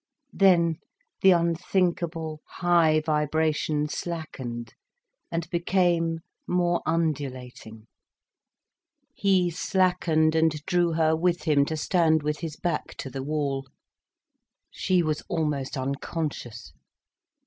Then 0.33 0.79
the 1.21 1.29
unthinkable 1.29 2.41
high 2.47 3.01
vibration 3.05 3.87
slackened 3.87 4.73
and 5.31 5.47
became 5.51 6.21
more 6.47 6.81
undulating. 6.87 7.85
He 9.13 9.51
slackened 9.51 10.33
and 10.33 10.53
drew 10.65 10.93
her 10.93 11.15
with 11.15 11.43
him 11.43 11.65
to 11.65 11.77
stand 11.77 12.23
with 12.23 12.39
his 12.39 12.55
back 12.55 12.95
to 12.95 13.11
the 13.11 13.21
wall. 13.21 13.67
She 14.71 15.03
was 15.03 15.21
almost 15.29 15.77
unconscious. 15.77 16.73